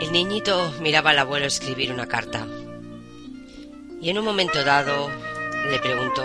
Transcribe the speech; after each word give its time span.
El 0.00 0.12
niñito 0.12 0.72
miraba 0.80 1.10
al 1.10 1.18
abuelo 1.18 1.46
escribir 1.46 1.90
una 1.90 2.06
carta 2.06 2.46
y 4.00 4.10
en 4.10 4.18
un 4.18 4.24
momento 4.26 4.62
dado 4.62 5.08
le 5.70 5.78
preguntó, 5.78 6.22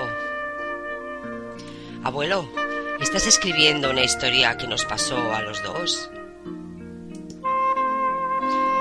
Abuelo, 2.04 2.50
¿estás 3.00 3.28
escribiendo 3.28 3.90
una 3.90 4.04
historia 4.04 4.58
que 4.58 4.68
nos 4.68 4.84
pasó 4.84 5.34
a 5.34 5.42
los 5.42 5.64
dos? 5.64 6.10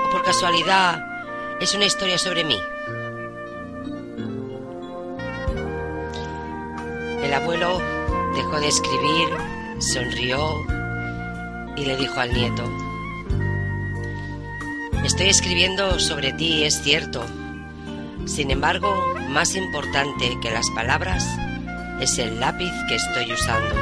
¿O 0.05 0.09
por 0.11 0.23
casualidad 0.23 1.01
es 1.61 1.73
una 1.73 1.85
historia 1.85 2.17
sobre 2.17 2.43
mí? 2.43 2.59
El 7.23 7.33
abuelo 7.33 7.81
dejó 8.35 8.59
de 8.59 8.67
escribir, 8.67 9.29
sonrió 9.79 10.65
y 11.77 11.85
le 11.85 11.95
dijo 11.95 12.19
al 12.19 12.33
nieto, 12.33 12.90
Estoy 15.03 15.29
escribiendo 15.29 15.99
sobre 15.99 16.31
ti, 16.31 16.63
es 16.63 16.79
cierto. 16.83 17.25
Sin 18.25 18.51
embargo, 18.51 19.15
más 19.29 19.55
importante 19.55 20.37
que 20.43 20.51
las 20.51 20.69
palabras 20.75 21.27
es 21.99 22.19
el 22.19 22.39
lápiz 22.39 22.71
que 22.87 22.95
estoy 22.95 23.33
usando. 23.33 23.75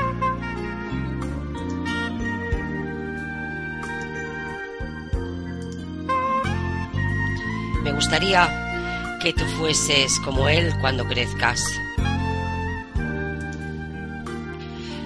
Me 7.83 7.91
gustaría 7.91 9.17
que 9.21 9.33
tú 9.33 9.43
fueses 9.57 10.21
como 10.21 10.47
él 10.47 10.73
cuando 10.79 11.05
crezcas. 11.05 11.61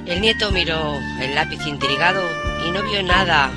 El 0.06 0.22
nieto 0.22 0.52
miró 0.52 1.00
el 1.20 1.34
lápiz 1.34 1.66
intrigado 1.66 2.22
y 2.68 2.72
no 2.72 2.84
vio 2.84 3.02
nada 3.02 3.52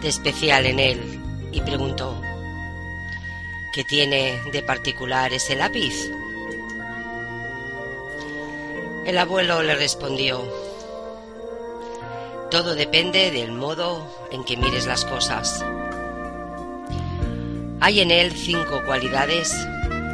de 0.00 0.08
especial 0.08 0.64
en 0.66 0.78
él 0.78 1.17
y 1.52 1.60
preguntó, 1.60 2.20
¿qué 3.72 3.84
tiene 3.84 4.40
de 4.52 4.62
particular 4.62 5.32
ese 5.32 5.56
lápiz? 5.56 6.10
El 9.06 9.16
abuelo 9.18 9.62
le 9.62 9.74
respondió, 9.74 10.42
todo 12.50 12.74
depende 12.74 13.30
del 13.30 13.52
modo 13.52 14.06
en 14.30 14.44
que 14.44 14.56
mires 14.56 14.86
las 14.86 15.04
cosas. 15.04 15.64
Hay 17.80 18.00
en 18.00 18.10
él 18.10 18.32
cinco 18.32 18.82
cualidades 18.84 19.54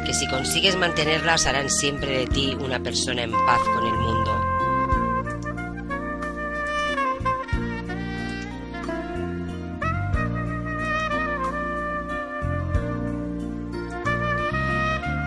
que 0.05 0.13
si 0.13 0.27
consigues 0.27 0.75
mantenerlas 0.75 1.45
harán 1.45 1.69
siempre 1.69 2.19
de 2.19 2.27
ti 2.27 2.55
una 2.59 2.79
persona 2.79 3.23
en 3.23 3.31
paz 3.31 3.61
con 3.63 3.87
el 3.87 3.93
mundo. 3.93 4.24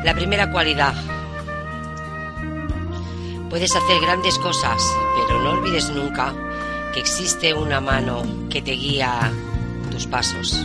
La 0.08 0.14
primera 0.14 0.50
cualidad. 0.50 0.94
Puedes 3.50 3.76
hacer 3.76 4.00
grandes 4.00 4.38
cosas, 4.38 4.82
pero 5.14 5.38
no 5.42 5.50
olvides 5.50 5.90
nunca 5.90 6.32
que 6.94 7.00
existe 7.00 7.52
una 7.52 7.78
mano 7.82 8.22
que 8.48 8.62
te 8.62 8.70
guía 8.70 9.30
tus 9.90 10.06
pasos. 10.06 10.64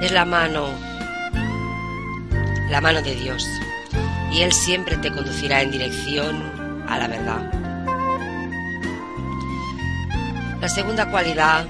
Es 0.00 0.10
la 0.10 0.24
mano, 0.24 0.68
la 2.70 2.80
mano 2.80 3.02
de 3.02 3.14
Dios, 3.14 3.46
y 4.32 4.40
Él 4.40 4.54
siempre 4.54 4.96
te 4.96 5.12
conducirá 5.12 5.60
en 5.60 5.70
dirección 5.70 6.84
a 6.88 6.96
la 6.96 7.08
verdad. 7.08 7.52
La 10.62 10.68
segunda 10.70 11.10
cualidad 11.10 11.66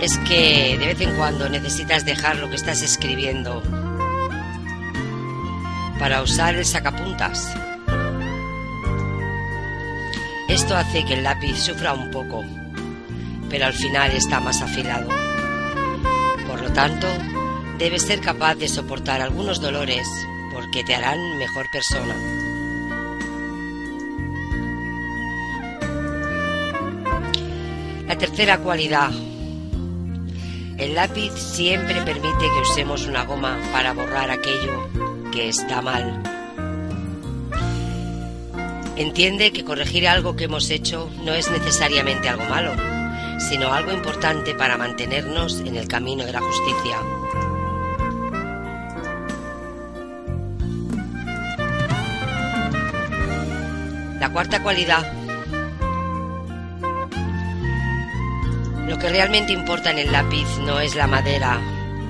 es 0.00 0.18
que 0.18 0.76
de 0.78 0.86
vez 0.86 1.00
en 1.00 1.14
cuando 1.16 1.48
necesitas 1.48 2.04
dejar 2.04 2.36
lo 2.36 2.48
que 2.50 2.56
estás 2.56 2.82
escribiendo 2.82 3.62
para 5.98 6.22
usar 6.22 6.54
el 6.54 6.64
sacapuntas. 6.64 7.54
Esto 10.48 10.76
hace 10.76 11.04
que 11.04 11.14
el 11.14 11.24
lápiz 11.24 11.58
sufra 11.58 11.94
un 11.94 12.10
poco, 12.10 12.44
pero 13.48 13.66
al 13.66 13.72
final 13.72 14.10
está 14.12 14.38
más 14.38 14.60
afilado. 14.60 15.08
Por 16.46 16.60
lo 16.60 16.72
tanto, 16.72 17.06
debes 17.78 18.02
ser 18.02 18.20
capaz 18.20 18.54
de 18.56 18.68
soportar 18.68 19.22
algunos 19.22 19.60
dolores 19.60 20.06
porque 20.52 20.84
te 20.84 20.94
harán 20.94 21.38
mejor 21.38 21.66
persona. 21.72 22.14
La 28.06 28.16
tercera 28.16 28.58
cualidad 28.58 29.10
el 30.78 30.94
lápiz 30.94 31.32
siempre 31.32 32.02
permite 32.02 32.38
que 32.38 32.60
usemos 32.62 33.06
una 33.06 33.24
goma 33.24 33.58
para 33.72 33.92
borrar 33.92 34.30
aquello 34.30 34.88
que 35.32 35.48
está 35.48 35.80
mal. 35.80 36.22
Entiende 38.96 39.52
que 39.52 39.64
corregir 39.64 40.08
algo 40.08 40.36
que 40.36 40.44
hemos 40.44 40.70
hecho 40.70 41.10
no 41.24 41.32
es 41.32 41.50
necesariamente 41.50 42.28
algo 42.28 42.44
malo, 42.44 42.72
sino 43.38 43.72
algo 43.72 43.92
importante 43.92 44.54
para 44.54 44.78
mantenernos 44.78 45.60
en 45.60 45.76
el 45.76 45.88
camino 45.88 46.24
de 46.24 46.32
la 46.32 46.40
justicia. 46.40 46.98
La 54.20 54.30
cuarta 54.32 54.62
cualidad 54.62 55.25
Lo 58.88 58.98
que 58.98 59.08
realmente 59.08 59.52
importa 59.52 59.90
en 59.90 59.98
el 59.98 60.12
lápiz 60.12 60.46
no 60.64 60.80
es 60.80 60.94
la 60.94 61.06
madera 61.06 61.60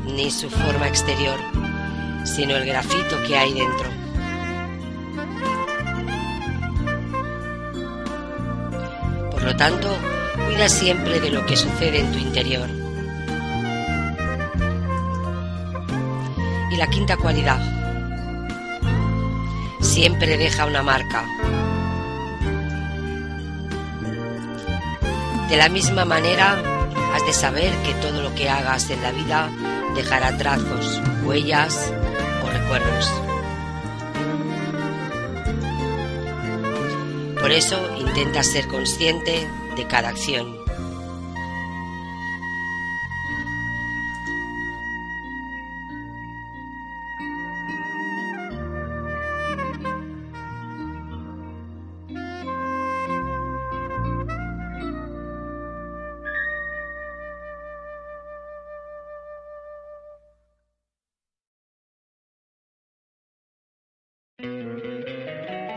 ni 0.04 0.30
su 0.30 0.50
forma 0.50 0.86
exterior, 0.86 1.38
sino 2.24 2.54
el 2.56 2.66
grafito 2.66 3.22
que 3.26 3.36
hay 3.36 3.54
dentro. 3.54 3.90
Por 9.30 9.42
lo 9.42 9.56
tanto, 9.56 9.88
cuida 10.46 10.68
siempre 10.68 11.20
de 11.20 11.30
lo 11.30 11.46
que 11.46 11.56
sucede 11.56 12.00
en 12.00 12.12
tu 12.12 12.18
interior. 12.18 12.68
Y 16.70 16.76
la 16.76 16.88
quinta 16.88 17.16
cualidad, 17.16 17.60
siempre 19.80 20.36
deja 20.36 20.66
una 20.66 20.82
marca, 20.82 21.24
De 25.48 25.56
la 25.56 25.68
misma 25.68 26.04
manera, 26.04 26.60
has 27.14 27.24
de 27.24 27.32
saber 27.32 27.72
que 27.84 27.94
todo 27.94 28.20
lo 28.22 28.34
que 28.34 28.48
hagas 28.48 28.90
en 28.90 29.00
la 29.00 29.12
vida 29.12 29.50
dejará 29.94 30.36
trazos, 30.36 31.00
huellas 31.24 31.92
o 32.44 32.50
recuerdos. 32.50 33.10
Por 37.40 37.52
eso 37.52 37.78
intenta 37.96 38.42
ser 38.42 38.66
consciente 38.66 39.48
de 39.76 39.86
cada 39.86 40.08
acción. 40.08 40.65